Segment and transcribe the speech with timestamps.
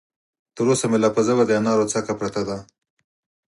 [0.55, 2.57] تر اوسه مې لا په ژبه د انارو څکه پرته ده.